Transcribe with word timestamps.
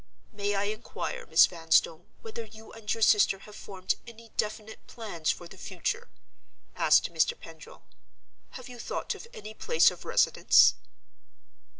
"May 0.31 0.55
I 0.55 0.63
inquire, 0.63 1.27
Miss 1.27 1.45
Vanstone, 1.45 2.07
whether 2.23 2.43
you 2.43 2.71
and 2.73 2.91
your 2.91 3.03
sister 3.03 3.37
have 3.37 3.55
formed 3.55 3.93
any 4.07 4.29
definite 4.29 4.87
plans 4.87 5.29
for 5.29 5.47
the 5.47 5.59
future?" 5.59 6.09
asked 6.75 7.13
Mr. 7.13 7.39
Pendril. 7.39 7.83
"Have 8.57 8.67
you 8.67 8.79
thought 8.79 9.13
of 9.13 9.27
any 9.31 9.53
place 9.53 9.91
of 9.91 10.03
residence?" 10.03 10.73